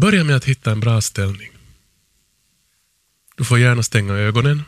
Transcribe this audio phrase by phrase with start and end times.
[0.00, 1.52] Börja med att hitta en bra ställning.
[3.36, 4.62] Du får gärna stänga ögonen.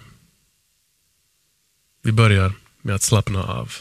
[2.03, 2.53] Vi börjar
[2.83, 3.73] med att slappna av.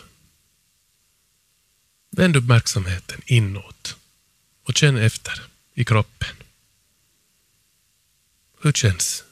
[2.10, 3.98] Vänd uppmärksamheten inåt
[4.64, 5.42] och känn efter
[5.74, 6.36] i kroppen.
[8.62, 9.24] Hur känns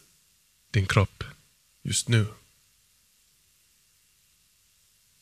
[0.71, 1.23] din kropp
[1.81, 2.27] just nu?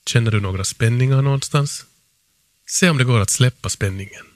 [0.06, 1.86] Känner du några spänningar någonstans?
[2.66, 4.33] Se om det går att släppa spänningen.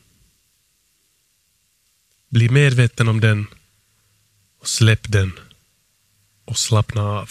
[2.29, 3.47] Bli medveten om den
[4.61, 5.31] och släpp den
[6.45, 7.29] och slappna av.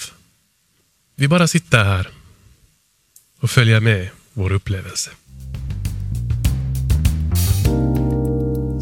[1.15, 2.09] Vi bara sitter här
[3.41, 5.11] och följer med vår upplevelse.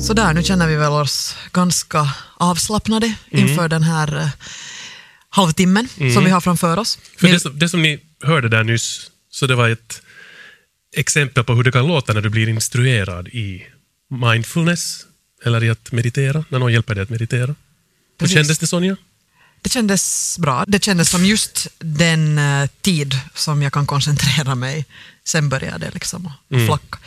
[0.01, 3.49] Så där, nu känner vi väl oss ganska avslappnade Mm.
[3.49, 4.29] inför den här eh,
[5.29, 6.99] halvtimmen som vi har framför oss.
[7.19, 10.03] För det, som, det som ni hörde där nyss, så det var ett
[10.97, 13.67] exempel på hur det kan låta när du blir instruerad i
[14.11, 15.07] mindfulness,
[15.45, 17.55] eller i att meditera, när någon hjälper dig att meditera.
[18.21, 18.97] Hur kändes det Sonja?
[19.63, 20.65] Det kändes bra.
[20.69, 24.87] Det kändes som just den eh, tid som jag kan koncentrera mig.
[25.25, 26.67] Sen började det liksom Mm.
[26.67, 26.99] flacka.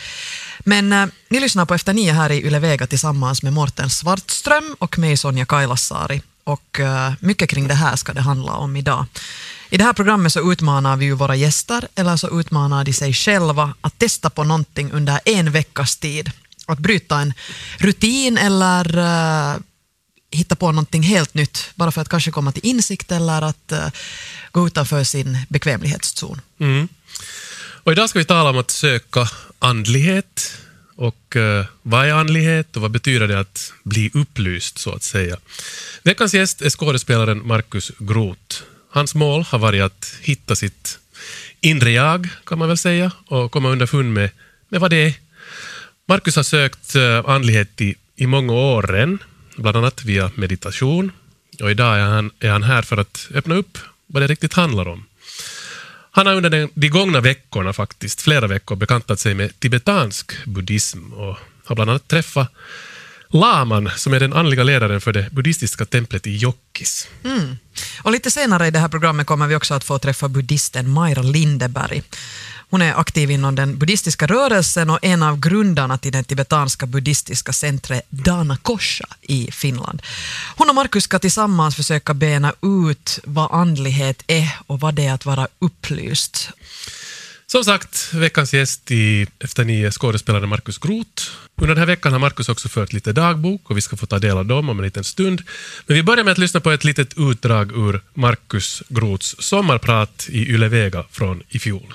[0.59, 4.75] Men eh, ni lyssnar på Efter nio här i Yle Vega tillsammans med Morten Svartström
[4.79, 6.21] och mig Sonja Kailasari.
[6.43, 9.05] Och eh, mycket kring det här ska det handla om idag.
[9.69, 13.13] I det här programmet så utmanar vi ju våra gäster, eller så utmanar de sig
[13.13, 16.31] själva att testa på någonting under en veckas tid.
[16.67, 17.33] Att bryta en
[17.77, 19.59] rutin eller uh,
[20.31, 23.87] hitta på någonting helt nytt bara för att kanske komma till insikt eller att uh,
[24.51, 26.41] gå utanför sin bekvämlighetszon.
[26.59, 26.87] Mm.
[27.83, 29.29] Och idag ska vi tala om att söka
[29.59, 30.53] andlighet.
[30.95, 35.37] Och uh, vad är andlighet och vad betyder det att bli upplyst, så att säga?
[36.03, 38.63] Veckans gäst är skådespelaren Markus Groth.
[38.91, 40.99] Hans mål har varit att hitta sitt
[41.61, 44.29] inre jag, kan man väl säga, och komma underfund med,
[44.69, 45.13] med vad det är.
[46.09, 49.19] Markus har sökt eh, andlighet i, i många år
[49.57, 51.11] bland annat via meditation.
[51.61, 54.87] Och idag är han, är han här för att öppna upp vad det riktigt handlar
[54.87, 55.05] om.
[56.11, 61.13] Han har under den, de gångna veckorna, faktiskt, flera veckor, bekantat sig med tibetansk buddhism
[61.13, 62.51] och har bland annat träffat
[63.29, 67.07] Laman, som är den andliga ledaren för det buddhistiska templet i Jokkis.
[67.23, 67.57] Mm.
[68.03, 71.21] Och lite senare i det här programmet kommer vi också att få träffa buddhisten Maira
[71.21, 72.03] Lindeberg.
[72.69, 77.53] Hon är aktiv inom den buddhistiska rörelsen och en av grundarna till det tibetanska buddhistiska
[77.53, 80.01] centret Dana Kosha i Finland.
[80.55, 85.13] Hon och Markus ska tillsammans försöka bena ut vad andlighet är och vad det är
[85.13, 86.49] att vara upplyst.
[87.51, 91.23] Som sagt, veckans gäst i Efter nio är Markus Groth.
[91.61, 94.19] Under den här veckan har Markus också fört lite dagbok och vi ska få ta
[94.19, 95.41] del av dem om en liten stund.
[95.85, 100.39] Men vi börjar med att lyssna på ett litet utdrag ur Markus Groths sommarprat i
[100.39, 101.93] Yle Vega från i fjol.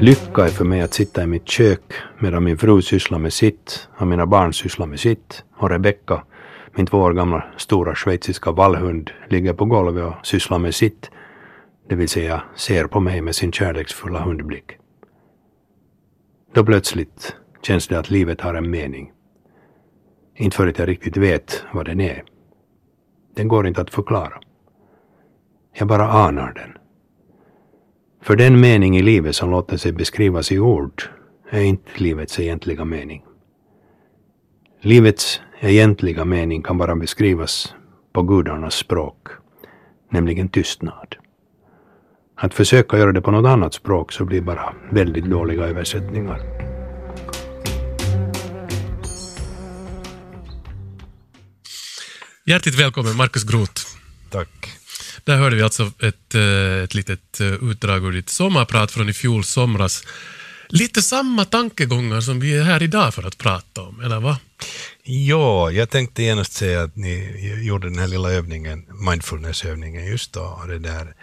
[0.00, 1.80] Lycka är för mig att sitta i mitt kök
[2.18, 6.22] medan min fru sysslar med sitt och mina barn sysslar med sitt och Rebecka,
[6.74, 11.10] min två år gamla stora schweiziska vallhund, ligger på golvet och sysslar med sitt,
[11.88, 14.72] det vill säga ser på mig med sin kärleksfulla hundblick.
[16.54, 19.12] Då plötsligt känns det att livet har en mening.
[20.34, 22.24] Inte för att jag riktigt vet vad den är.
[23.36, 24.40] Den går inte att förklara.
[25.72, 26.75] Jag bara anar den.
[28.26, 31.02] För den mening i livet som låter sig beskrivas i ord
[31.50, 33.22] är inte livets egentliga mening.
[34.80, 37.74] Livets egentliga mening kan bara beskrivas
[38.12, 39.28] på gudarnas språk,
[40.10, 41.16] nämligen tystnad.
[42.36, 46.40] Att försöka göra det på något annat språk så blir bara väldigt dåliga översättningar.
[52.44, 53.82] Hjärtligt välkommen Markus Groth.
[54.30, 54.85] Tack.
[55.26, 59.12] Där hörde vi alltså ett, eh, ett litet eh, utdrag ur ditt sommarprat från i
[59.12, 60.04] fjol somras.
[60.68, 64.36] Lite samma tankegångar som vi är här idag för att prata om, eller vad?
[65.02, 70.40] Ja, jag tänkte genast säga att ni gjorde den här lilla övningen, mindfulness-övningen just då,
[70.40, 71.14] och, det där,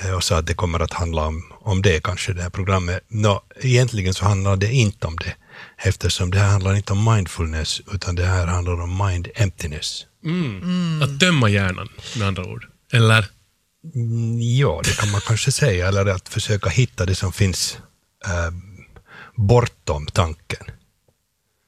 [0.00, 3.04] eh, och sa att det kommer att handla om, om det kanske, det här programmet.
[3.08, 5.34] Nå, egentligen så handlar det inte om det,
[5.78, 10.06] eftersom det här handlar inte om mindfulness, utan det här handlar om mind emptiness.
[11.02, 11.88] Att tömma hjärnan,
[12.18, 12.66] med andra ord.
[12.92, 13.37] Eller?
[13.94, 17.78] Mm, Ja, det kan man kanske säga, eller att försöka hitta det som finns
[18.26, 18.50] eh,
[19.34, 20.64] bortom tanken.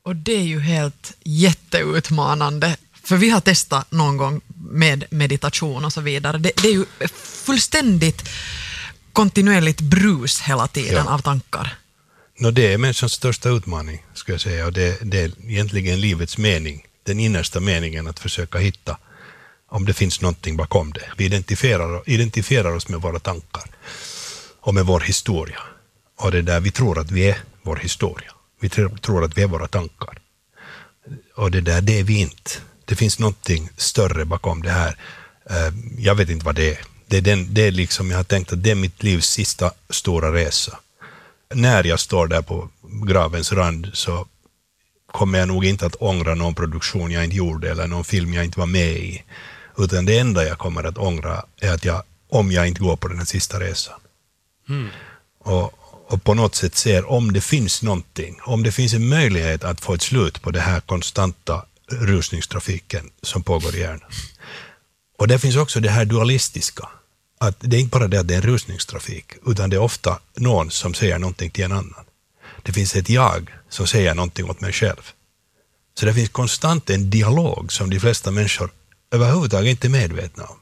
[0.04, 2.76] Och det är ju helt jätteutmanande.
[3.04, 4.40] För vi har testat någon gång
[4.70, 6.38] med meditation och så vidare.
[6.38, 6.84] Det, det är ju
[7.44, 8.28] fullständigt
[9.12, 11.14] kontinuerligt brus hela tiden Ja.
[11.14, 11.74] av tankar.
[12.38, 16.38] Nå, det är människans största utmaning, skulle jag säga, och det, det är egentligen livets
[16.38, 18.98] mening, den innersta meningen att försöka hitta
[19.70, 21.12] om det finns någonting bakom det.
[21.16, 23.64] Vi identifierar, identifierar oss med våra tankar
[24.60, 25.60] och med vår historia.
[26.16, 28.32] Och det är där vi tror att vi är vår historia.
[28.60, 30.18] Vi tror, att vi är våra tankar.
[31.34, 32.50] Och det där, det är vi inte.
[32.84, 34.96] Det finns någonting större bakom det här.
[35.50, 36.78] Eh, jag vet inte vad det är.
[37.06, 39.72] Det är, den, det är liksom, jag har tänkt att det är mitt livs sista
[39.90, 40.78] stora resa.
[41.54, 42.68] När jag står där på
[43.06, 44.26] gravens rand så
[45.12, 48.44] kommer jag nog inte att ångra någon produktion jag inte gjorde eller någon film jag
[48.44, 49.22] inte var med i.
[49.80, 53.08] Utan det enda jag kommer att ångra är att jag, om jag inte går på
[53.08, 54.00] den här sista resan.
[54.68, 54.88] Mm.
[55.38, 55.72] Och,
[56.08, 59.80] och på något sätt ser om det finns någonting, om det finns en möjlighet att
[59.80, 64.10] få ett slut på den här konstanta rusningstrafiken som pågår i hjärnan.
[65.18, 66.88] Och det finns också det här dualistiska,
[67.38, 70.18] att det är inte bara det att det är en rusningstrafik, utan det är ofta
[70.34, 72.04] någon som säger någonting till en annan.
[72.62, 75.10] Det finns ett jag som säger någonting åt mig själv.
[75.94, 78.70] Så det finns konstant en dialog som de flesta människor
[79.10, 80.56] överhuvudtaget inte medvetna om.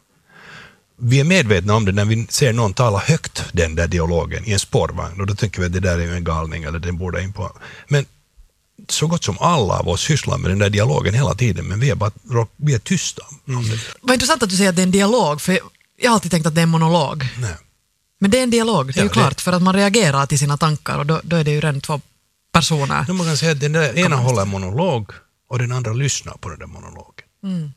[1.00, 4.52] Vi är medvetna om det när vi ser någon tala högt den där dialogen i
[4.52, 6.96] en spårvagn och då tänker vi att det där är ju en galning eller den
[6.98, 7.52] borde in på.
[7.88, 8.06] Men
[8.88, 11.90] så gott som alla av oss sysslar med den där dialogen hela tiden, men vi
[11.90, 12.10] är, bara,
[12.56, 13.78] vi är tysta om det.
[14.00, 15.60] Vad intressant att du säger att det är en dialog, för
[16.00, 17.26] jag har alltid tänkt att det är en monolog.
[17.38, 17.54] Nej.
[18.20, 20.26] Men det är en dialog, det är Ja, ju det- klart, för att man reagerar
[20.26, 22.00] till sina tankar och då, då är det ju redan två
[22.52, 23.04] personer.
[23.08, 25.10] Nu man kan säga att den ena håller en monolog
[25.50, 27.72] och den andra lyssnar på den där monologen.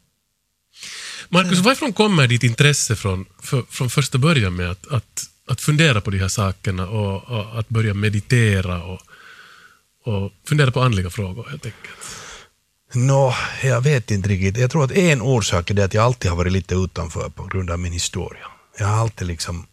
[1.30, 6.02] Markus, varifrån kommer ditt intresse från, för, från första början med att, att, att fundera
[6.02, 9.02] på de här sakerna och, och att börja meditera och,
[10.06, 11.92] och fundera på andliga frågor helt enkelt?
[12.94, 14.58] Nå, jag vet inte riktigt.
[14.58, 17.44] Jag tror att en orsak är det att jag alltid har varit lite utanför på
[17.44, 18.48] grund av min historia.
[18.78, 19.68] Jag har alltid liksom...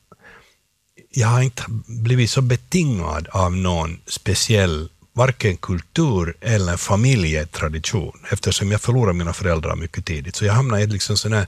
[1.10, 4.88] Jag har inte blivit så betingad av någon speciell,
[5.18, 10.36] varken kultur eller familjetradition, eftersom jag förlorade mina föräldrar mycket tidigt.
[10.36, 11.46] Så jag hamnade i, ett liksom sån här,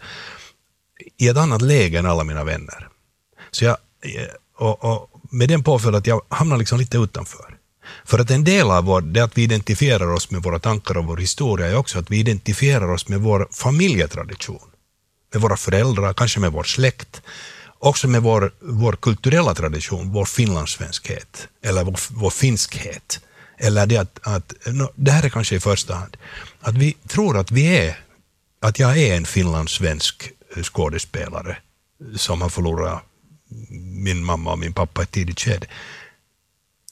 [1.18, 2.88] i ett annat läge än alla mina vänner.
[3.50, 7.56] Så jag, eh, och, och med den påföljd att jag hamnade liksom lite utanför.
[8.04, 11.04] För att en del av vår, det att vi identifierar oss med våra tankar och
[11.04, 14.68] vår historia är också att vi identifierar oss med vår familjetradition.
[15.32, 17.22] Med våra föräldrar, kanske med vår släkt.
[17.78, 23.20] Också med vår, vår kulturella tradition, vår finlandssvenskhet eller vår, vår finskhet.
[23.62, 26.16] Eller det att, att no, det här är kanske i första hand,
[26.60, 27.98] att vi tror att vi är,
[28.60, 31.56] att jag är en finlandssvensk eh, skådespelare
[32.16, 33.02] som har förlorat
[33.80, 35.66] min mamma och min pappa i ett tidigt skede.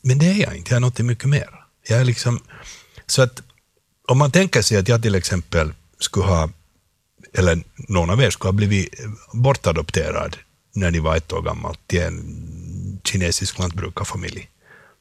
[0.03, 1.49] Men det är jag inte, jag är något mycket mer.
[1.89, 2.41] Jag är liksom,
[3.07, 3.43] så att
[4.09, 6.51] om man tänker sig att jag till exempel skulle ha,
[7.35, 8.95] eller någon av er skulle ha blivit
[9.33, 10.37] bortadopterad
[10.75, 14.49] när ni var ett år gammalt, till en kinesisk lantbrukarfamilj,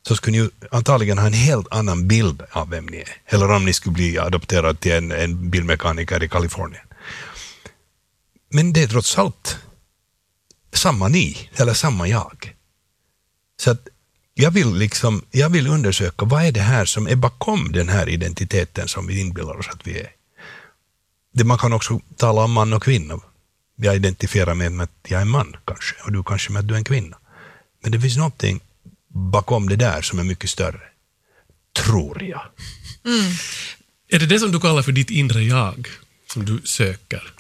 [0.08, 3.18] så skulle ni ju antagligen ha en helt annan bild av vem ni är.
[3.26, 6.84] Eller om ni skulle bli adopterad till en, en bilmekaniker i Kalifornien.
[8.50, 9.58] Men det är trots allt
[10.74, 12.54] samma ni, eller samma jag.
[13.60, 13.88] Så att
[14.34, 18.10] jag vill, liksom, jag vill undersöka vad är det här som är bakom den här
[18.10, 20.12] identiteten som vi inbillar oss att vi är.
[21.34, 23.20] Det man kan också tala om man och kvinna.
[23.76, 26.74] Jag identifierar mig med att jag är man kanske, och du kanske med att du
[26.74, 27.18] är en kvinna.
[27.84, 28.62] Men det finns någonting
[29.18, 30.82] bakom det där som är mycket större.
[31.86, 32.42] Tror jag.
[34.10, 35.88] Är det det som du kallar för ditt inre jag,
[36.34, 37.34] som du söker?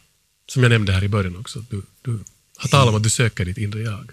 [0.48, 1.60] Som jag nämnde här i början också.
[1.60, 2.20] Du, du
[2.58, 4.12] har talat om att du söker ditt inre jag.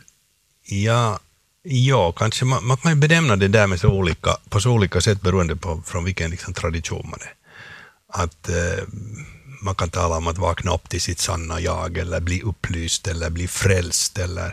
[0.66, 1.18] Ja,
[1.62, 5.00] ja kanske man, man kan ju benämna det där med så olika, på så olika
[5.00, 7.34] sätt beroende på från vilken liksom, tradition man är.
[8.22, 8.84] Att eh,
[9.62, 13.30] man kan tala om att vakna upp till sitt sanna jag eller bli upplyst eller
[13.30, 14.52] bli frälst eller eh,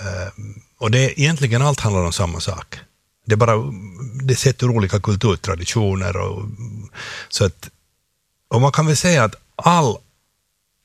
[0.00, 0.32] Eh,
[0.78, 2.78] och det är egentligen allt handlar om samma sak.
[3.26, 3.72] Det är bara
[4.22, 6.42] det sätter olika kulturtraditioner och
[7.28, 7.70] så att
[8.48, 9.98] och man kan väl säga att all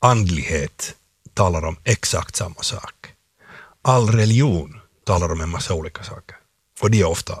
[0.00, 0.94] andlighet
[1.34, 2.94] talar om exakt samma sak.
[3.82, 6.36] All religion talar om en massa olika saker.
[6.80, 7.40] Och de är ofta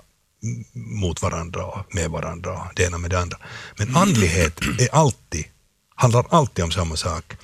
[0.72, 3.38] mot varandra och med varandra det ena med det andra.
[3.76, 5.44] Men andlighet är alltid,
[5.94, 7.36] handlar alltid om samma sak.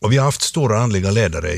[0.00, 1.56] Och vi har haft stora andliga ledare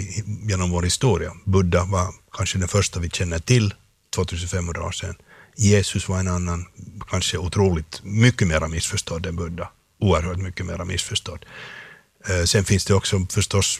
[0.48, 1.32] genom vår historia.
[1.44, 3.74] Buddha var kanske den första vi känner till,
[4.14, 5.14] 2500 år sedan.
[5.56, 6.66] Jesus var en annan,
[7.10, 9.68] kanske otroligt mycket mer missförstådd än Buddha.
[10.00, 11.44] Oerhört mycket mer missförstådd.
[12.28, 13.78] Eh, sen finns det också förstås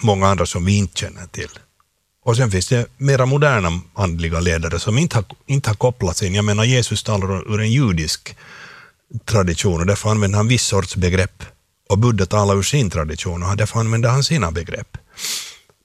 [0.00, 1.58] många andra som vi inte känner till.
[2.24, 6.34] Och sen finns det mera moderna andliga ledare som inte har, inte har kopplats in.
[6.34, 8.36] Jag menar Jesus talar ur en judisk
[9.24, 11.44] tradition och därför använder han viss sorts begrepp.
[11.88, 14.98] Och Buddha talar ur sin tradition och därför använder han sina begrepp.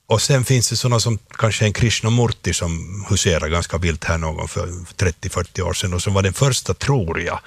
[0.07, 4.47] Och sen finns det sådana som kanske en Krishnamurti som huserar ganska vilt här någon
[4.47, 7.39] för 30-40 år sedan och som var den första, tror jag,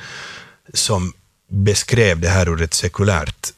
[0.74, 1.12] som
[1.48, 3.48] beskrev det här ur ett sekulärt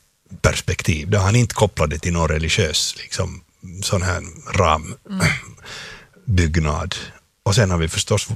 [0.41, 3.43] perspektiv, där han inte kopplade till någon religiös liksom,
[3.83, 4.23] sån här
[6.27, 6.95] rambyggnad.
[7.47, 8.29] Och sen har vi förstås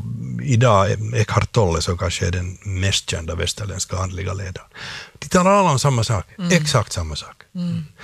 [0.42, 4.68] idag Eckhart Tolle som kanske är den mest kända västerländska andliga ledaren.
[5.18, 7.42] De talar alla om samma sak, exakt samma sak.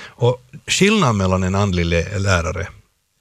[0.04, 2.68] Och skillnaden mellan en andlig lä- lärare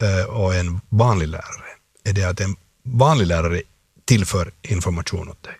[0.03, 1.69] eh, och en vanlig lärare
[2.03, 3.61] är det att en vanlig lärare
[4.05, 5.53] tillför information åt dig.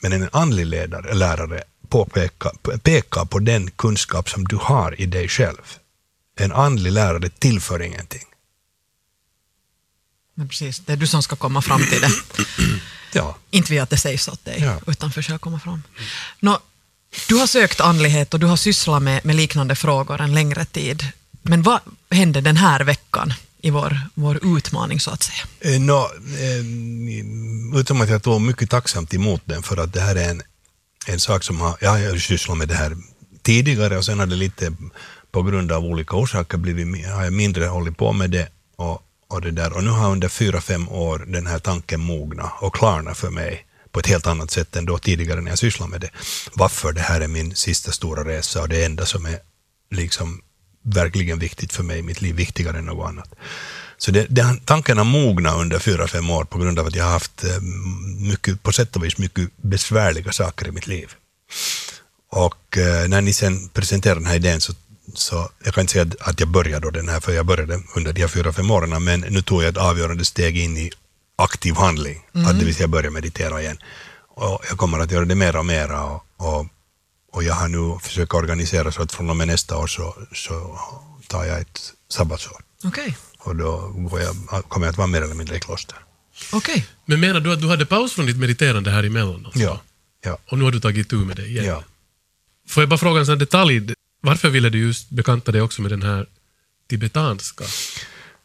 [0.00, 5.28] Men en andlig ledare, lärare påpekar, pekar på den kunskap som du har i dig
[5.28, 5.62] själv.
[6.38, 8.24] En andlig lärare tillför ingenting.
[10.34, 12.10] Men precis, det är du som ska komma fram till det.
[13.12, 13.36] Ja.
[13.50, 14.80] Inte vi att det sägs åt dig, Ja.
[14.86, 15.82] utan försök komma fram.
[16.40, 16.58] Nå,
[17.28, 21.06] du har sökt andlighet och du har sysslat med, med liknande frågor en längre tid.
[21.42, 25.74] Men vad hände den här veckan i vår, vår utmaning, så att säga?
[25.74, 30.16] Eh, Nå, eh, utom att jag tog mycket tacksamt emot den för att det här
[30.16, 30.42] är en,
[31.06, 32.96] en sak som har, jag har sysslat med det här
[33.42, 34.72] tidigare och sen har det lite
[35.32, 39.40] på grund av olika orsaker blivit, har jag mindre hållit på med det och, och
[39.40, 39.72] det där.
[39.72, 43.66] Och nu har under fyra, fem år den här tanken mogna och klarna för mig
[43.92, 46.10] på ett helt annat sätt än då tidigare när jag sysslade med det.
[46.54, 49.38] Varför det här är min sista stora resa och det enda som är
[49.90, 50.42] liksom
[50.82, 53.34] verkligen viktigt för mig i mitt liv, viktigare än något annat.
[53.96, 57.04] Så det, det, tanken har mognat under fyra, fem år på grund av att jag
[57.04, 57.60] har haft eh,
[58.18, 61.14] mycket, på sätt och vis mycket besvärliga saker i mitt liv.
[62.30, 64.72] Och eh, när ni sen presenterade den här idén så,
[65.14, 68.12] så jag kan inte säga att, jag började då den här, för jag började under
[68.12, 70.90] de här fyra, fem åren, men nu tog jag ett avgörande steg in i
[71.36, 73.78] aktiv handling, att det vill säga börja meditera igen.
[74.28, 76.66] Och jag kommer att göra det mera och mera och, och,
[77.32, 80.78] och jag har nu försökt organisera så att från och med nästa år så, så
[81.28, 82.60] tar jag ett sabbatsår.
[82.84, 83.16] Okej.
[83.38, 84.34] Och då går jag,
[84.68, 85.96] kommer jag att vara mer eller mindre i kloster.
[86.52, 86.86] Okej.
[87.04, 89.46] Men menar du att du hade paus från ditt mediterande här emellan?
[89.46, 89.60] Alltså?
[89.60, 89.80] Ja.
[90.24, 90.38] ja.
[90.50, 91.64] Och nu har du tagit tur med det igen?
[91.64, 91.82] ja.
[92.68, 93.94] Får jag bara fråga en sån detalj?
[94.24, 96.26] Varför ville du just bekanta dig också med den här
[96.90, 97.64] tibetanska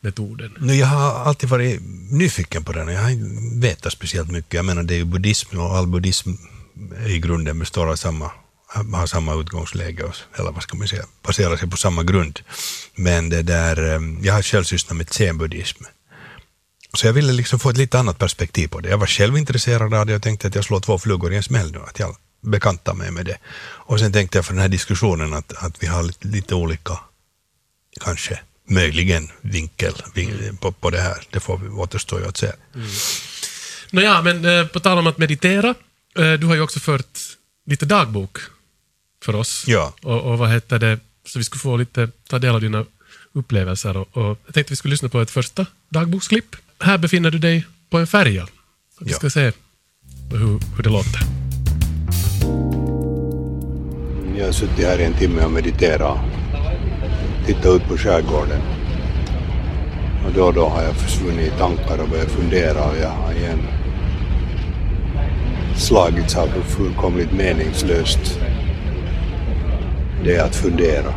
[0.02, 0.52] metoden?
[0.60, 1.82] Nu, jag har alltid varit
[2.12, 2.88] nyfiken på den.
[2.88, 4.54] Jag har inte vetat speciellt mycket.
[4.54, 6.30] Jag menar, det är ju buddhism och all buddhism
[7.08, 8.32] i grunden består av samma,
[8.94, 12.40] har samma utgångsläge, och, eller vad ska man säga, baserar sig på samma grund.
[12.96, 15.84] Men det där, ehm, jag har själv sysslat med zen-buddhism.
[16.94, 18.90] Så jag ville liksom få ett lite annat perspektiv på det.
[18.90, 21.44] Jag var själv intresserad av det och tänkte att jag slår två flugor i en
[21.44, 23.38] smäll nu, att jag bekantar mig med det.
[23.62, 27.00] Och sen tänkte jag för den här diskussionen att, att vi har lite, lite olika,
[28.02, 31.18] kanske, möjligen vinkel vin- på, på det här.
[31.30, 32.52] Det får vi återstå ju att se.
[33.92, 35.70] Nåja, men eh, på tal om att meditera.
[36.18, 37.20] Eh, du har ju också fört
[37.66, 38.38] lite dagbok
[39.26, 39.64] för oss.
[39.68, 39.94] Ja.
[40.02, 41.00] Och, och vad heter det?
[41.26, 42.86] Så vi skulle få lite, ta del av dina
[43.34, 43.98] upplevelser.
[43.98, 46.56] Och, och jag tänkte vi skulle lyssna på ett första dagboksklipp.
[46.80, 48.48] Här befinner du dig på en färja.
[49.00, 49.18] Vi Ja.
[49.18, 49.52] ska se
[50.32, 50.38] hur,
[50.76, 51.39] hur det låter.
[54.40, 56.18] Jag har suttit här i en timme och mediterat.
[57.46, 58.62] Tittat ut på skärgården.
[60.26, 63.34] Och då och då har jag försvunnit i tankar och börjat fundera och jag har
[63.34, 63.60] igen
[65.78, 68.40] slagits av hur fullkomligt meningslöst
[70.24, 71.14] det är att fundera.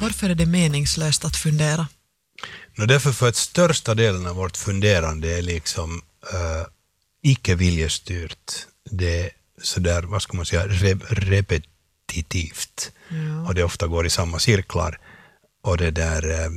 [0.00, 1.88] Varför är det meningslöst att fundera?
[2.76, 6.75] No, därför för att största delen av vårt funderande är liksom uh,
[7.22, 8.52] icke viljestyrt.
[8.90, 9.30] Det är
[9.62, 12.92] sådär, vad ska man säga, re repetitivt.
[13.48, 14.98] Och det ofta går i samma cirklar.
[15.62, 16.50] Och det där, eh,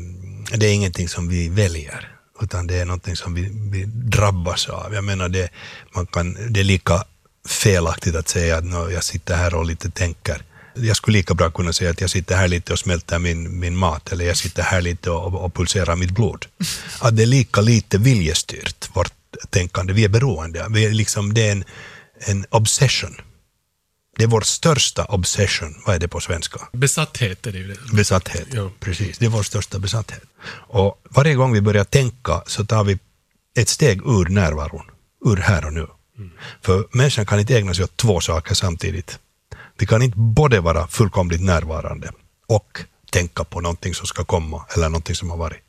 [0.58, 4.94] det är ingenting som vi väljer, utan det är någonting som vi, vi drabbas av.
[4.94, 5.50] Jag menar, det,
[5.96, 7.04] man kan, det är lika
[7.48, 10.44] felaktigt att säga att "Nå, jag sitter här och lite tänker.
[10.76, 13.76] Jag skulle lika bra kunna säga att jag sitter här lite och smälter min, min
[13.78, 16.46] mat, eller jag sitter här lite och, och pulserar mitt blod.
[17.00, 19.14] Att det är lika lite viljestyrt, vårt
[19.50, 19.94] tänkande.
[19.94, 20.68] Vi är beroende.
[20.70, 21.64] Vi är liksom, det är en,
[22.20, 23.16] en obsession.
[24.18, 25.76] Det är vår största obsession.
[25.86, 26.60] Vad är det på svenska?
[26.74, 27.68] Besatthet är det ju.
[27.68, 27.96] Det.
[27.96, 28.48] Besatthet.
[28.54, 28.72] Ja.
[28.80, 30.24] Precis, det är vår största besatthet.
[30.52, 33.00] Och varje gång vi börjar tänka så tar vi
[33.58, 34.86] ett steg ur närvaron,
[35.26, 35.88] ur här och nu.
[36.62, 39.20] För människan kan inte ägna sig åt två saker samtidigt.
[39.78, 42.12] Vi kan inte både vara fullkomligt närvarande
[42.48, 42.82] och
[43.12, 45.60] tänka på någonting som ska komma eller någonting som har varit.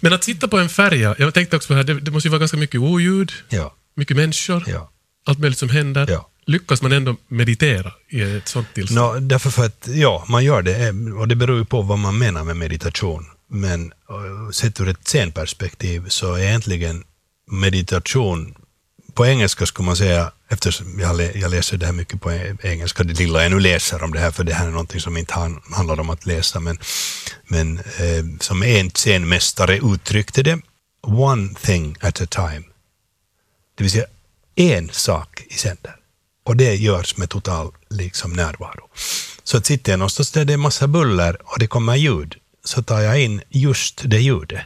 [0.00, 2.28] Men att sitta på en färja, jag tänkte också på det här, det, det måste
[2.28, 4.90] ju vara ganska mycket oljud, Ja, mycket människor, ja.
[5.26, 6.06] allt möjligt som händer.
[6.10, 6.30] Ja.
[6.46, 9.14] Lyckas man ändå meditera i ett sånt tillstånd?
[9.14, 11.98] Nå, därför för att, ja, man gör det, eh, och det beror ju på vad
[11.98, 13.26] man menar med meditation.
[13.50, 17.04] Men eh, sett ur ett scenperspektiv så är egentligen
[17.50, 18.54] meditation,
[19.14, 23.04] på engelska skulle man säga, eftersom jag, lä- jag läser det här mycket på engelska,
[23.04, 25.34] det lilla jag nu läser om det här, för det här är någonting som inte
[25.34, 26.78] han, handlar om att läsa, men,
[27.48, 30.58] men eh, som en scenmästare uttryckte det,
[31.02, 32.62] one thing at a time.
[33.74, 34.06] Det vill säga
[34.54, 35.96] en sak i sänder.
[36.44, 38.88] Och det görs med total liksom, närvaro.
[39.42, 42.82] Så att sitter jag någonstans där det är massa buller och det kommer ljud, så
[42.82, 44.62] tar jag in just det ljudet.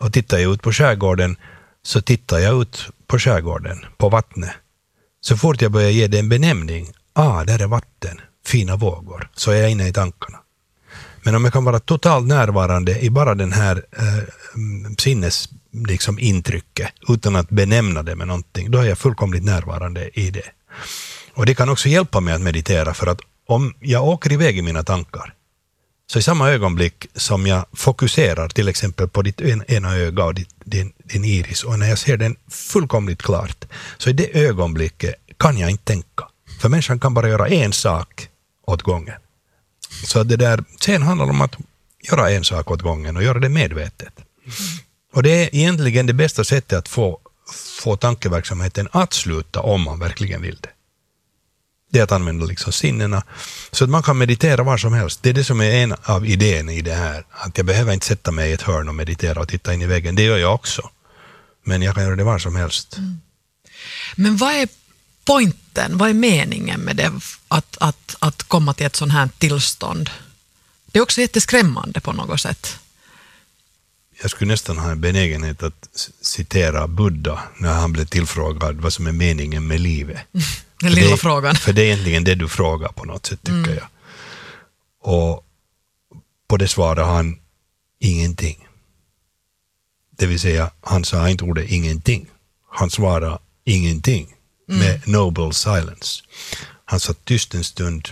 [0.00, 1.36] Och tittar jag ut på skärgården
[1.82, 4.50] så tittar jag ut på skärgården, på vattnet.
[5.20, 9.50] Så fort jag börjar ge det en benämning, ah, där är vatten, fina vågor, så
[9.50, 10.38] är jag inne i tankarna.
[11.22, 14.18] Men om jag kan vara totalt närvarande i bara den här eh,
[14.54, 20.20] mm, sinnes liksom, intrycket, utan att benämna det med någonting, då är jag fullkomligt närvarande
[20.20, 20.50] i det.
[21.34, 24.62] Och det kan också hjälpa mig att meditera, för att om jag åker iväg i
[24.62, 25.34] mina tankar,
[26.12, 30.54] så i samma ögonblick som jag fokuserar till exempel på ditt ena öga och ditt,
[30.64, 33.64] din, din iris och när jag ser den fullkomligt klart,
[33.98, 36.28] så i det ögonblicket kan jag inte tänka.
[36.60, 38.28] För människan kan bara göra en sak
[38.66, 39.14] åt gången.
[40.04, 41.56] Så det där, sen handlar det om att
[42.10, 44.12] göra en sak åt gången och göra det medvetet.
[45.12, 47.20] Och det är egentligen det bästa sättet att få,
[47.82, 50.68] få tankeverksamheten att sluta om man verkligen vill det
[51.90, 53.22] det är att använda liksom sinnena.
[53.70, 55.22] Så att man kan meditera var som helst.
[55.22, 57.24] Det är det som är en av idéerna i det här.
[57.30, 59.86] Att jag behöver inte sätta mig i ett hörn och meditera och titta in i
[59.86, 60.14] väggen.
[60.14, 60.90] Det gör jag också.
[61.64, 62.96] Men jag kan göra det var som helst.
[62.96, 63.20] Mm.
[64.16, 64.68] Men vad är
[65.24, 67.12] poängen, vad är meningen med det,
[67.48, 70.10] att, att, att komma till ett sånt här tillstånd?
[70.86, 72.78] Det är också jätteskrämmande på något sätt.
[74.22, 79.06] Jag skulle nästan ha en benägenhet att citera Buddha när han blev tillfrågad vad som
[79.06, 80.18] är meningen med livet.
[80.80, 81.54] Den lilla det, frågan.
[81.54, 83.74] För det är egentligen det du frågar på något sätt, tycker mm.
[83.74, 83.88] jag.
[85.00, 85.46] Och
[86.48, 87.38] på det svarade han
[87.98, 88.68] ingenting.
[90.10, 92.26] Det vill säga, han sa inte ordet ingenting.
[92.70, 94.34] Han svarade ingenting
[94.68, 94.80] mm.
[94.80, 96.22] med noble silence.
[96.84, 98.08] Han satt tyst en stund.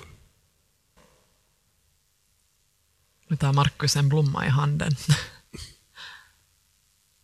[3.28, 4.96] Nu tar Markus en blomma i handen.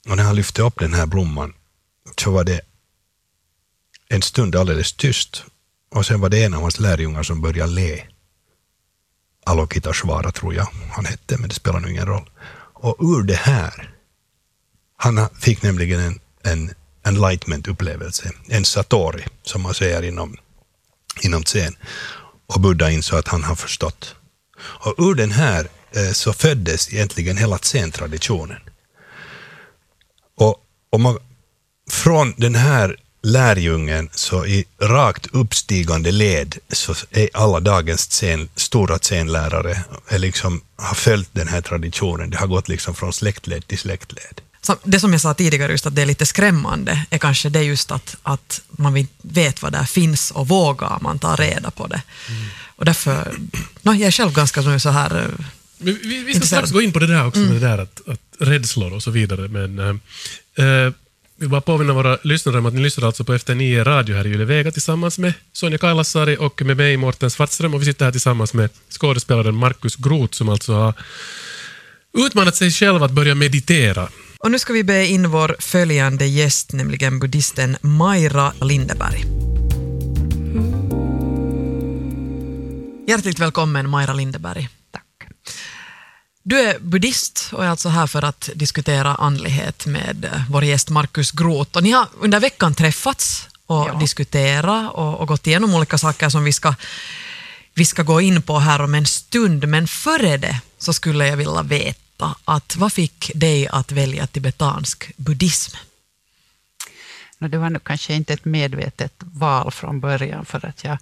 [0.08, 1.54] Och när han lyfte upp den här blomman
[2.16, 2.60] så var det
[4.10, 5.44] en stund alldeles tyst
[5.90, 8.02] och sen var det en av hans lärjungar som började le.
[9.46, 12.30] Alokitashvara tror jag han hette, men det spelar nu ingen roll.
[12.74, 13.94] Och ur det här,
[14.96, 20.36] han fick nämligen en, en enlightenment-upplevelse, en satori, som man säger inom,
[21.22, 21.76] inom zen.
[22.46, 24.14] Och Buddha insåg att han har förstått.
[24.56, 28.60] Och ur den här eh, så föddes egentligen hela zen-traditionen.
[30.36, 30.56] Och,
[30.90, 31.18] och man,
[31.90, 38.98] från den här lärjungen så i rakt uppstigande led så är alla dagens scen, stora
[38.98, 42.30] scenlärare liksom, har följt den här traditionen.
[42.30, 44.40] Det har gått liksom från släktled till släktled.
[44.84, 47.90] Det som jag sa tidigare, just att det är lite skrämmande, är kanske det just
[47.90, 52.02] att, att man vet vad där finns och vågar man ta reda på det.
[52.28, 52.46] Mm.
[52.76, 53.34] Och därför,
[53.82, 55.46] no, jag är själv ganska så här eh,
[55.78, 57.52] vi, vi, vi ska strax gå in på det där också, mm.
[57.52, 60.92] med det där att, att rädslor och så vidare, men äh,
[61.40, 64.26] vill bara påminna våra lyssnare om att ni lyssnar alltså på Efter nio radio här
[64.26, 67.74] i Yle Vega tillsammans med Sonja Kailasari och med mig, Mårten Svartström.
[67.74, 70.94] Och vi sitter här tillsammans med skådespelaren Markus Groth som alltså har
[72.18, 74.08] utmanat sig själv att börja meditera.
[74.38, 79.24] Och nu ska vi be in vår följande gäst, nämligen buddhisten Maira Lindeberg.
[83.08, 84.68] Hjärtligt välkommen Maira Lindeberg.
[84.90, 85.30] Tack.
[86.42, 90.90] Du är buddhist och är alltså här för att diskutera andlighet med eh, vår gäst
[90.90, 91.76] Markus Groth.
[91.76, 93.94] Och ni har under veckan träffats och ja.
[93.94, 96.74] diskuterat och, och, gått igenom olika saker som vi ska,
[97.74, 99.68] vi ska gå in på här om en stund.
[99.68, 105.12] Men före det så skulle jag vilja veta att vad fick dig att välja tibetansk
[105.16, 105.76] buddhism?
[107.38, 110.98] Det var nog kanske inte ett medvetet val från början för att jag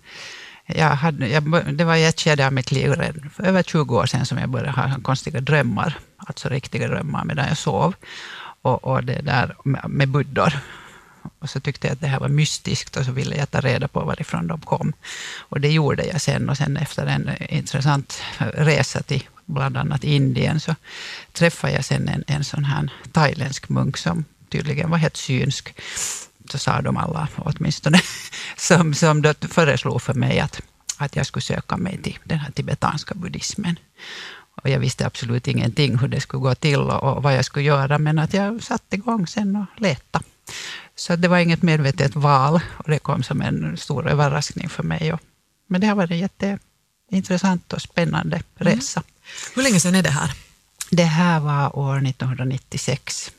[0.75, 2.95] jag hade, jag, det var i ett skede av mitt liv,
[3.35, 7.49] för över 20 år sedan, som jag började ha konstiga drömmar, alltså riktiga drömmar medan
[7.49, 7.95] jag sov.
[8.63, 9.55] Och, och det där
[9.89, 10.53] med buddor.
[11.39, 13.89] Och så tyckte jag att det här var mystiskt och så ville jag ta reda
[13.89, 14.93] på varifrån de kom.
[15.39, 20.61] Och det gjorde jag sen och sen efter en intressant resa till bland annat Indien
[20.61, 20.75] så
[21.33, 25.75] träffade jag sen en, en sån här thailändsk munk som tydligen var helt synsk
[26.53, 28.01] så sa de alla, åtminstone,
[28.57, 30.61] som, som då föreslog för mig att,
[30.97, 33.79] att jag skulle söka mig till den här tibetanska buddhismen.
[34.63, 37.65] Och jag visste absolut ingenting hur det skulle gå till och, och vad jag skulle
[37.65, 40.25] göra, men att jag satte igång sen och letade.
[40.97, 45.13] Så det var inget medvetet val och det kom som en stor överraskning för mig.
[45.13, 45.21] Och,
[45.67, 48.75] men det har varit en jätteintressant och spännande mm.
[48.75, 49.01] resa.
[49.01, 49.11] Mm.
[49.55, 50.33] Hur länge sedan är det här?
[50.91, 53.33] Det här var år 1996,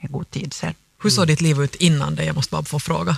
[0.00, 0.74] en god tid sedan.
[1.02, 2.24] Hur såg ditt liv ut innan det?
[2.24, 3.16] Jag måste bara få fråga.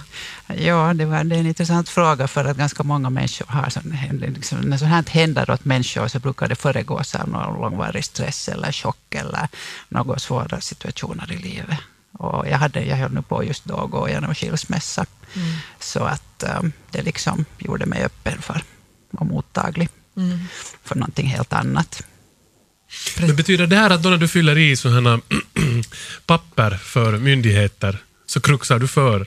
[0.57, 3.97] Ja, det, var, det är en intressant fråga för att ganska många människor har, sån,
[4.35, 8.49] liksom, när sånt här händer åt människor så brukar det föregås av någon långvarig stress
[8.49, 9.49] eller chock eller
[9.88, 11.79] några svåra situationer i livet.
[12.12, 15.07] Och jag, hade, jag höll nu på just då att gå igenom skilsmässa.
[15.35, 15.53] Mm.
[15.81, 18.62] Så att um, det liksom gjorde mig öppen för
[19.11, 20.38] och mottaglig mm.
[20.85, 22.03] för någonting helt annat.
[23.21, 25.21] Men betyder det här att då när du fyller i sådana
[26.27, 29.27] papper för myndigheter så kruxar du för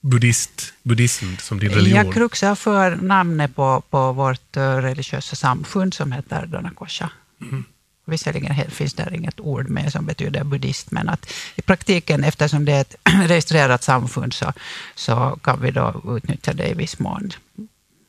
[0.00, 2.04] buddhist, buddhism som din religion?
[2.04, 7.10] Jag kruxar för namnet på, på vårt eh, religiösa samfund som heter Donakosha.
[7.40, 7.64] Mm.
[8.06, 12.72] Visserligen finns där inget ord med som betyder buddhist, men att i praktiken, eftersom det
[12.72, 12.94] är ett
[13.28, 14.52] registrerat samfund, så,
[14.94, 17.32] så kan vi då utnyttja det i viss mån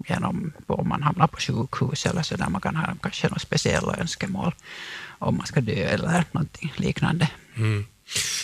[0.07, 3.95] genom om man hamnar på sjukhus eller så där man kan ha kanske några speciella
[3.97, 4.55] önskemål
[5.19, 7.29] om man ska dö eller någonting liknande.
[7.55, 7.85] Mm.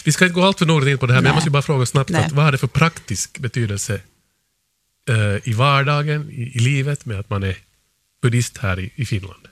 [0.06, 1.24] Vi ska inte gå allt för något in på det här, Nej.
[1.24, 4.02] men jag måste bara fråga snabbt, att, vad har det för praktisk betydelse
[5.10, 7.58] uh, i vardagen, i, i, livet, med att man är
[8.22, 9.48] buddhist här i, i Finland?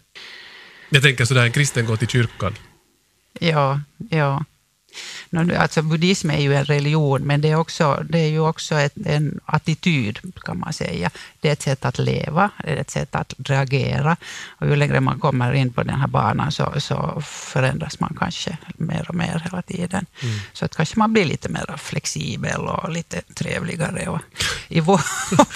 [0.89, 2.55] Jag tänker sådär, en kristen går till kyrkan.
[3.39, 4.45] Ja, ja.
[5.31, 8.93] Alltså buddhism är ju en religion, men det är, också, det är ju också ett,
[9.05, 11.09] en attityd, kan man säga.
[11.39, 14.17] Det är ett sätt att leva, det är ett sätt att reagera.
[14.47, 18.57] Och ju längre man kommer in på den här banan så, så förändras man kanske
[18.77, 20.05] mer och mer hela tiden.
[20.23, 20.39] Mm.
[20.53, 24.07] Så att kanske man blir lite mer flexibel och lite trevligare.
[24.07, 24.21] Och
[24.67, 25.01] I vår,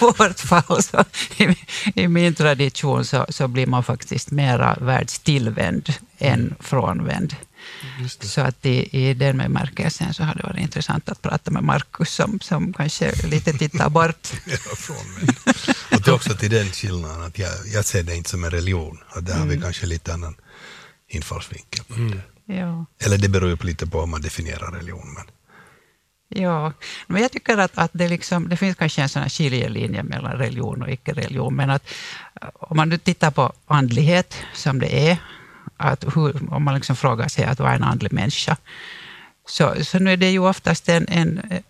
[0.00, 1.04] vårt fall, så,
[1.36, 1.56] i,
[1.94, 7.36] i, min tradition, så, så blir man faktiskt mera världstillvänd än frånvänd.
[8.20, 12.14] Så att i, i den bemärkelsen så har det varit intressant att prata med Markus
[12.14, 14.28] som, som kanske lite tittar bort.
[14.46, 15.34] ja, från mig.
[15.92, 18.50] Och det är också till den skillnaden att jag, jag ser det inte som en
[18.50, 18.98] religion.
[19.16, 19.40] Och där mm.
[19.40, 19.62] har vi mm.
[19.62, 20.34] kanske lite annan
[21.08, 21.84] infallsvinkel.
[21.84, 22.20] På mm.
[22.46, 22.86] Ja.
[23.04, 25.14] Eller det beror ju lite på hur man definierar religion.
[25.14, 25.24] Men...
[26.28, 26.72] Ja,
[27.06, 30.32] men jag tycker att, att det, liksom, det finns kanske en sån här skiljelinje mellan
[30.32, 31.82] religion och icke-religion, men att
[32.54, 35.18] om man nu tittar på andlighet som det är,
[35.76, 38.56] att hur, om man liksom frågar sig att vad är en andlig människa,
[39.46, 41.62] så, så nu är det ju oftast en, en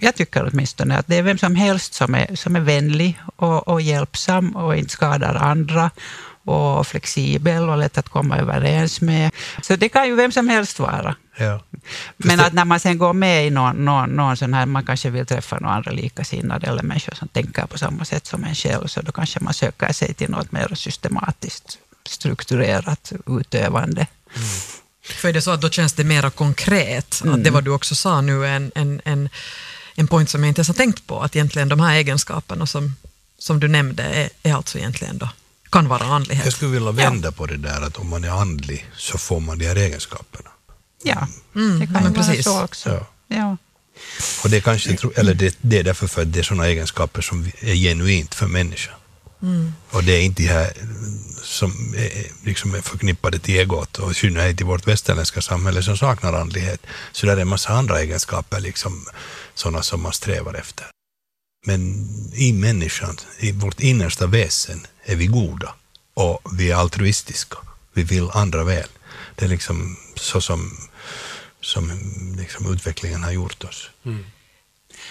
[0.00, 3.68] jag tycker åtminstone att det är vem som helst som är, som är vänlig och,
[3.68, 5.90] och hjälpsam och inte skadar andra
[6.44, 9.30] och flexibel och lätt att komma överens med.
[9.62, 11.16] Så det kan ju vem som helst vara.
[11.36, 11.60] Ja.
[12.16, 15.10] Men att när man sen går med i någon, någon, någon sån här, man kanske
[15.10, 18.86] vill träffa några andra likasinnade eller människor som tänker på samma sätt som en själv,
[18.86, 24.06] så då kanske man söker sig till något mer systematiskt strukturerat utövande.
[24.36, 24.48] Mm.
[25.02, 27.34] För är det så att då känns det mera konkret, mm.
[27.34, 29.28] att det vad du också sa nu är en, en, en,
[29.94, 32.96] en point som jag inte ens har tänkt på, att egentligen de här egenskaperna som,
[33.38, 35.28] som du nämnde är, är alltså egentligen då,
[35.70, 36.44] kan vara andlighet.
[36.44, 37.32] Jag skulle vilja vända ja.
[37.32, 40.50] på det där att om man är andlig så får man de här egenskaperna.
[41.02, 41.78] Ja, mm.
[41.80, 42.88] det kan ju vara så också.
[42.88, 43.36] Ja.
[43.36, 43.56] ja.
[44.44, 47.50] Och det, kanske, eller det, det är därför för att det är sådana egenskaper som
[47.60, 48.94] är genuint för människan.
[49.42, 49.74] Mm.
[49.90, 50.72] Och det är inte de här
[51.46, 55.96] som är, liksom är förknippade till egot och i synnerhet i vårt västerländska samhälle som
[55.96, 56.86] saknar andlighet.
[57.12, 59.06] Så där är en massa andra egenskaper, liksom,
[59.54, 60.86] sådana som man strävar efter.
[61.66, 65.74] Men i människan, i vårt innersta väsen, är vi goda
[66.14, 67.58] och vi är altruistiska.
[67.92, 68.88] Vi vill andra väl.
[69.34, 70.88] Det är liksom så som,
[71.60, 71.92] som
[72.38, 73.90] liksom utvecklingen har gjort oss.
[74.04, 74.24] Mm.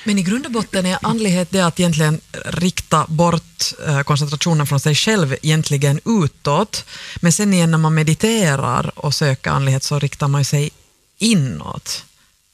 [0.04, 4.80] Men i grund och botten är andlighet det att egentligen rikta bort eh, koncentrationen från
[4.80, 6.86] sig själv egentligen utåt.
[7.16, 10.70] Men sen igen när man mediterar och söker andlighet så riktar man sig
[11.18, 12.06] inåt.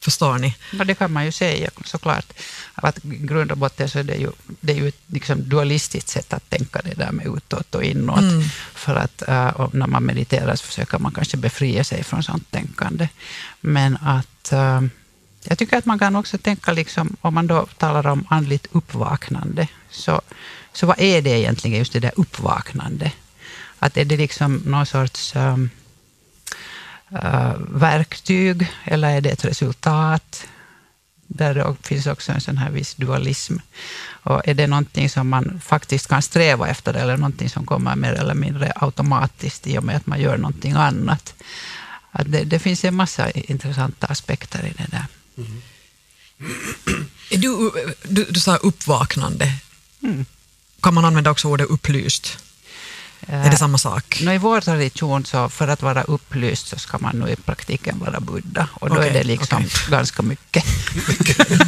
[0.04, 0.56] Förstår ni?
[0.72, 2.34] Ja, det kan man ju säga såklart.
[2.74, 6.10] Att i grund och botten så är det ju, det är ju ett liksom dualistiskt
[6.10, 8.20] sätt att tänka det där med utåt och inåt.
[8.20, 8.44] Mm.
[8.74, 13.10] För att uh, när man mediterar så försöker man kanske befria sig från sånt tänkande.
[13.62, 14.82] Men att uh,
[15.43, 19.67] jag tycker att man kan också tänka, liksom, om man då talar om andligt uppvaknande,
[19.89, 20.21] så,
[20.73, 23.12] så vad är det egentligen, just det där uppvaknande?
[23.80, 25.69] Att är det liksom någon sorts um,
[27.12, 30.47] uh, verktyg, eller är det ett resultat?
[31.27, 33.58] Där det finns också en sån här viss dualism.
[34.23, 38.13] Och är det någonting som man faktiskt kan sträva efter, eller någonting som kommer mer
[38.13, 41.34] eller mindre automatiskt i och med att man gör någonting annat?
[42.12, 45.06] Att det, det finns en massa intressanta aspekter i det där.
[45.45, 45.62] Mm.
[47.30, 47.71] Du,
[48.04, 49.54] du, du sa uppvaknande.
[50.04, 50.25] Mm.
[50.82, 52.38] Kan man använda också ordet upplyst?
[53.27, 54.21] Är det samma sak?
[54.21, 57.99] No, I vår tradition, så för att vara upplyst, så ska man nog i praktiken
[57.99, 58.67] vara Buddha.
[58.73, 59.91] Och då okay, är det liksom okay.
[59.91, 60.65] ganska mycket.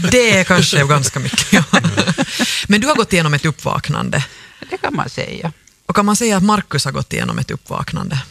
[0.12, 1.64] det är kanske ganska mycket, ja.
[2.68, 4.26] Men du har gått igenom ett uppvaknande.
[4.70, 5.52] Det kan man säga.
[5.86, 8.22] Och kan man säga att Markus har gått igenom ett uppvaknande?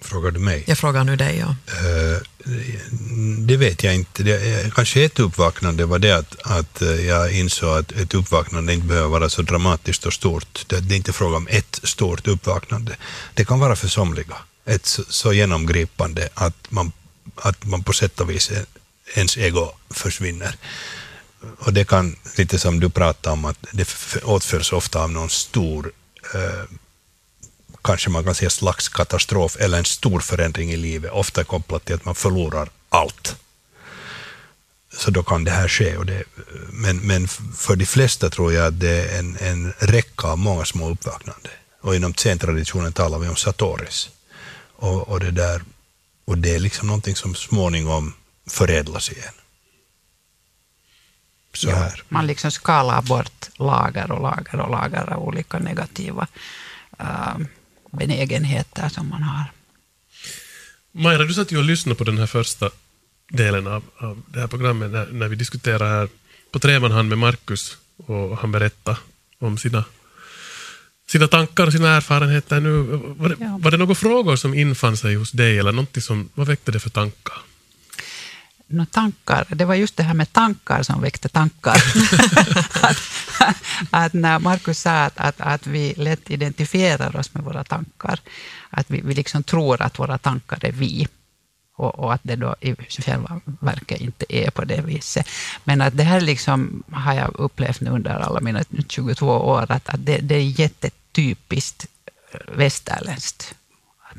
[0.00, 0.64] Frågar du mig?
[0.66, 1.56] Jag frågar nu dig, ja.
[1.88, 2.18] Uh,
[3.46, 4.22] det vet jag inte.
[4.22, 9.08] Det, kanske ett uppvaknande var det att, att jag insåg att ett uppvaknande inte behöver
[9.08, 10.64] vara så dramatiskt och stort.
[10.66, 12.96] Det, det är inte fråga om ett stort uppvaknande.
[13.34, 16.92] Det kan vara för somliga ett så, så genomgripande att man,
[17.34, 18.52] att man på sätt och vis
[19.14, 20.56] ens ego försvinner.
[21.58, 23.88] Och det kan, lite som du pratade om, att det
[24.24, 25.92] åtföljs ofta av någon stor
[26.34, 26.64] eh,
[27.86, 31.94] kanske man kan säga slags katastrof eller en stor förändring i livet, ofta kopplat till
[31.94, 33.36] att man förlorar allt.
[34.92, 35.96] Så då kan det här ske.
[35.96, 36.24] Och det,
[36.70, 40.64] men, men för de flesta tror jag att det är en, en räcka av många
[40.64, 41.50] små uppvaknande.
[41.80, 44.10] Och inom zen-traditionen talar vi om satoris.
[44.76, 45.62] Och, och, det där,
[46.24, 48.14] och det är liksom någonting som småningom
[48.48, 49.34] förädlas igen.
[51.54, 52.02] Så Ja, här.
[52.08, 56.26] man liksom skalar bort lager och lager och lager av olika negativa
[56.98, 57.36] äh,
[57.96, 59.44] benägenheter som man har.
[60.92, 62.70] Majra, du satt ju och lyssnade på den här första
[63.30, 66.08] delen av, av det här programmet när, när vi diskuterade här
[66.50, 68.96] på treman med Markus och han berättade
[69.38, 69.84] om sina,
[71.08, 72.60] sina tankar och sina erfarenheter.
[72.60, 72.70] Nu,
[73.16, 73.58] var, det, Ja.
[73.62, 76.80] var det några frågor som infann sig hos dig eller någonting som, vad väckte det
[76.80, 77.34] för tankar?
[78.68, 81.76] Nå, tankar, det var just det här med tankar som väckte tankar.
[82.82, 82.96] att,
[83.90, 88.20] att när Markus sa att, att, att vi lätt identifierar oss med våra tankar,
[88.70, 91.08] att vi, vi liksom tror att våra tankar är vi,
[91.76, 95.28] och, och att det då i själva verket inte är på det viset.
[95.64, 99.88] Men att det här liksom har jag upplevt nu under alla mina 22 år, att,
[99.88, 101.86] att det, det är jättetypiskt
[102.56, 103.54] västerländskt.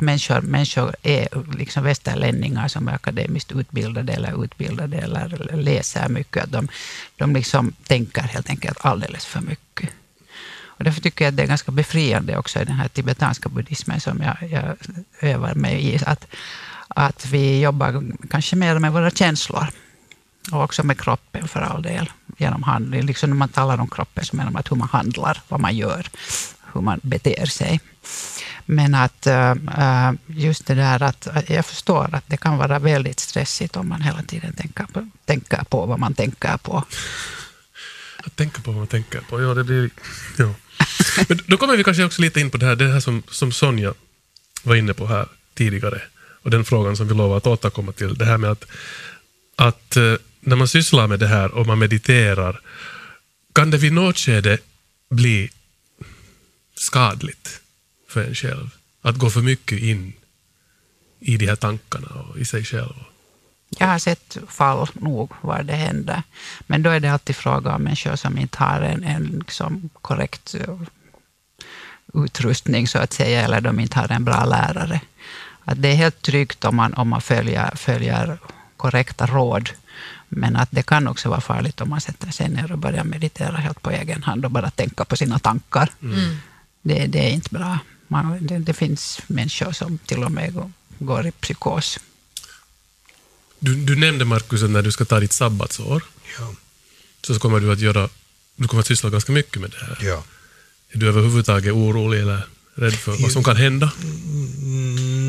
[0.02, 6.44] Människor, människor är liksom västerlänningar som är akademiskt utbildade eller utbildade eller läser mycket.
[6.44, 6.68] Att de,
[7.16, 9.90] de liksom tänker helt enkelt alldeles för mycket.
[10.78, 14.00] Och därför tycker jag att det är ganska befriande också i den här tibetanska buddhismen
[14.00, 14.78] som jag, jag
[15.22, 16.00] övar mig i.
[16.06, 16.28] Att,
[16.88, 19.68] att vi jobbar kanske mer med våra känslor.
[20.52, 22.10] Och också med kroppen för all del.
[22.38, 23.02] Genom handling.
[23.02, 25.76] Liksom när man talar om kroppen så menar man att hur man handlar, vad man
[25.76, 26.10] gör,
[26.74, 27.80] hur man beter sig.
[28.70, 29.54] Men att äh,
[30.28, 34.02] just det där att eh, jag förstår att det kan vara väldigt stressigt om man
[34.02, 36.84] hela tiden tänker på, tänker på vad man tänker på.
[38.18, 39.42] Att tänka på vad man tänker på.
[39.42, 39.90] Ja, det blir...
[40.38, 40.54] Ja.
[41.28, 43.52] Men då kommer vi kanske också lite in på det här, det här som, som
[43.52, 43.94] Sonja
[44.64, 46.02] var inne på här tidigare.
[46.44, 48.14] Och den frågan som vi lovar att återkomma till.
[48.18, 48.66] Det här med att,
[49.56, 49.98] att
[50.40, 52.62] när man sysslar med det här och man mediterar,
[53.54, 54.58] kan det vid något skede
[55.10, 55.50] bli
[56.76, 57.62] skadligt
[58.10, 58.70] för en själv?
[59.02, 60.14] Att gå för mycket in
[61.20, 62.94] i de här tankarna och i sig själv.
[63.70, 66.24] Jag har sett fall nog var det händer.
[66.68, 70.56] Men då är det alltid fråga om människor som inte har en, en liksom korrekt
[70.56, 70.80] eh,
[72.14, 75.02] utrustning, så att säga, eller de inte har en bra lärare.
[75.66, 78.38] Att det är helt tryggt om man, om man följer, följer
[78.78, 79.70] korrekta råd.
[80.30, 83.58] Men att det kan också vara farligt om man sätter sig ner och börjar meditera
[83.58, 85.90] helt på egen hand och bara tänka på sina tankar.
[86.82, 87.80] Det, det är inte bra.
[88.08, 92.00] Man, det, det finns människor som till och med går, går i psykos.
[93.60, 96.04] Du, du nämnde Markus att när du ska ta ditt sabbatsår
[96.40, 96.54] Ja.
[97.22, 98.10] så kommer du att göra,
[98.56, 99.98] du kommer att syssla ganska mycket med det här.
[100.02, 100.24] ja.
[100.92, 103.92] Är du överhuvudtaget orolig eller rädd för vad som kan hända?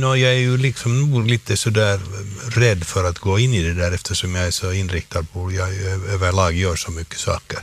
[0.00, 2.00] Nå, jag är ju liksom nog lite sådär
[2.48, 5.68] rädd för att gå in i det där eftersom jag är så inriktad på, jag
[6.14, 7.58] överlag gör så mycket saker.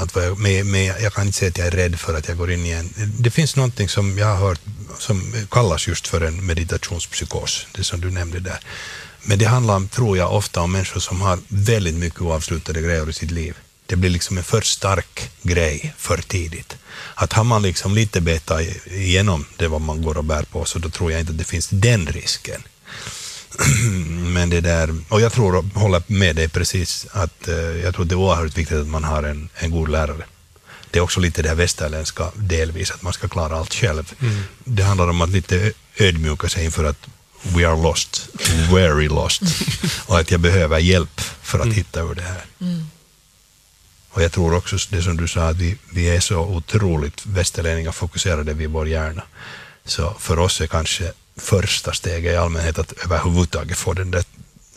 [0.00, 2.36] Att vad jag, men, jag kan inte säga att jag är rädd för att jag
[2.36, 2.90] går in i en...
[3.18, 4.60] Det finns någonting som jag har hört
[4.98, 8.60] som kallas just för en meditationspsykos, det som du nämnde där.
[9.22, 13.12] Men det handlar, tror jag, ofta om människor som har väldigt mycket oavslutade grejer i
[13.12, 13.56] sitt liv.
[13.86, 16.76] Det blir liksom en för stark grej för tidigt.
[17.14, 20.78] Att har man liksom lite beta igenom det vad man går och bär på, så
[20.78, 22.62] då tror jag inte att det finns den risken.
[24.34, 28.14] Men det där, och jag tror, håller med dig precis, att eh, jag tror det
[28.14, 30.24] är oerhört viktigt att man har en, en god lärare.
[30.90, 34.14] Det är också lite det här västerländska delvis, att man ska klara allt själv.
[34.64, 37.06] Det handlar om att lite ödmjuka sig inför att
[37.42, 38.28] we are lost,
[38.72, 39.42] very lost.
[40.06, 42.44] och att jag behöver hjälp för att hitta ur det här.
[44.10, 47.92] Och jag tror också det som du sa, att vi, vi är så otroligt västerlänningar
[47.92, 49.22] fokuserade vid vår hjärna.
[49.84, 54.24] Så för oss är kanske första steget i allmänhet att överhuvudtaget få den där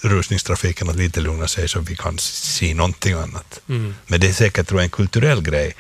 [0.02, 3.62] rusningstrafiken att lite lugna sig så vi kan se någonting annat.
[4.08, 5.76] Men det är säkert tror jag, en kulturell grej.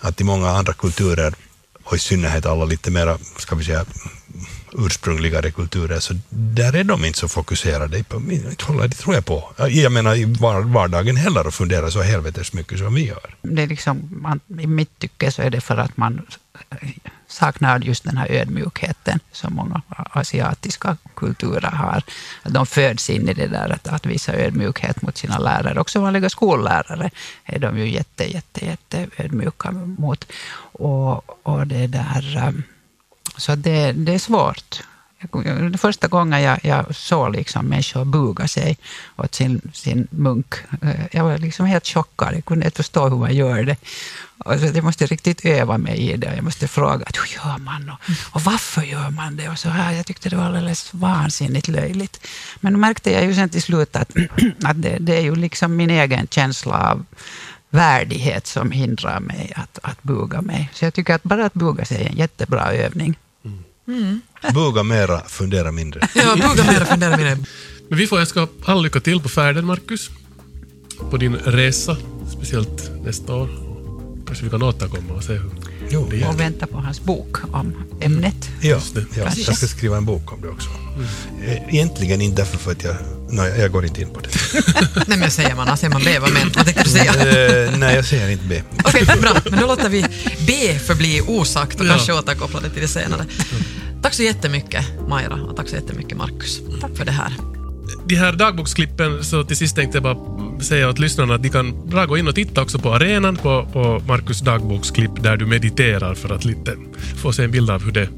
[0.00, 1.34] Att i många andra kulturer,
[1.84, 3.84] och i synnerhet alla lite mera, ska vi säga,
[4.72, 8.04] ursprungligare kulturer, så där är de inte så fokuserade.
[8.04, 9.52] på- Inte håller det tror jag på.
[9.68, 13.34] Jag menar i var- vardagen heller och funderar så helvetes mycket som vi gör.
[13.42, 16.26] det är liksom, man, I mitt tycke så är det för att man
[17.26, 22.02] saknar just den här ödmjukheten som många asiatiska kulturer har.
[22.44, 25.80] De föds in i det där att, att visa ödmjukhet mot sina lärare.
[25.80, 27.10] Också vanliga skollärare
[27.44, 30.26] är de ju jätte, jätte, jätte ödmjuka mot.
[30.72, 32.52] Och, och det där, eh,
[33.36, 34.82] så det, det är svårt.
[35.78, 38.78] Första gången jag, jag såg liksom människor buga sig
[39.16, 42.34] åt sin, sin munk, eh, jag var liksom helt chockad.
[42.34, 43.76] Jag kunde inte förstå hur man gör det.
[44.44, 46.34] Alltså, jag måste riktigt öva mig i det.
[46.34, 47.98] Jag måste fråga hur gör man och,
[48.34, 49.48] och varför gör man det?
[49.48, 49.92] Och så här.
[49.92, 52.26] Jag tyckte det var alldeles vansinnigt löjligt.
[52.60, 54.10] Men då märkte jag ju sen till slut att,
[54.64, 57.04] att det, det är ju liksom min egen känsla av
[57.72, 60.70] värdighet som hindrar mig att, att buga mig.
[60.72, 63.16] Så jag tycker att bara att buga sig är en jättebra övning.
[64.54, 66.08] Buga mera, fundera mindre.
[66.14, 67.38] Ja, buga mer och fundera mer.
[67.88, 70.10] Men vi får önska all lycka till på färden, Marcus.
[71.10, 71.96] På din resa,
[72.36, 73.48] speciellt nästa år.
[74.26, 75.50] Kanske vi kan återkomma och se hur
[75.90, 78.50] Jo, det Och vänta på hans bok om ämnet.
[78.60, 78.80] Ja,
[79.16, 80.68] ja, jag ska skriva en bok om det också.
[81.44, 82.96] Eh, Egentligen inte därför för att jag...
[83.30, 84.28] Nej, jag går inte in på det.
[85.06, 87.12] Nej men säger man A, säger man B, vad, men, vad tänkte du säga?
[87.66, 88.62] Eh, nej, jag säger inte B.
[88.84, 89.36] Okej, bra.
[89.50, 90.04] Men då låter vi
[90.46, 91.90] B förbli osagt och Ja.
[91.90, 93.24] kanske återkoppla det till det senare.
[94.02, 96.60] Tack så jättemycket Maira och tack så jättemycket Markus.
[96.80, 97.32] Tack för det här.
[98.06, 101.88] De här dagboksklippen, så till sist tänkte jag bara säga åt lyssnarna att de kan
[101.88, 106.14] bra gå in och titta också på arenan på, på Marcus dagboksklipp där du mediterar
[106.14, 106.76] för att lite
[107.22, 108.08] få se en bild av hur det,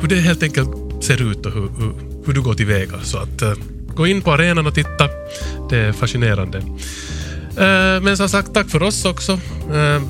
[0.00, 0.70] hur det helt enkelt
[1.04, 1.92] ser ut och hur, hur,
[2.26, 3.00] hur du går tillväga.
[3.02, 3.52] Så att eh,
[3.94, 5.08] gå in på arenan och titta.
[5.70, 6.58] Det är fascinerande.
[7.56, 9.32] Eh, men som sagt, tack för oss också.
[9.72, 10.02] Eh,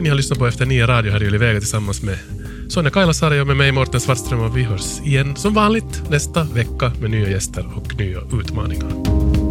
[0.00, 2.18] ni har lyssnat på Efter nio radio här i Yle Vega tillsammans med
[2.68, 6.92] Sonja Kailasari och med mig Morten Svartström och vi hörs igen som vanligt nästa vecka
[7.00, 9.47] med nya gäster och nya utmaningar.